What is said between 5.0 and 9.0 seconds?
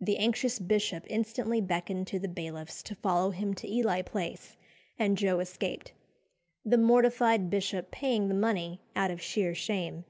Joe escaped; the mortified bishop paying the money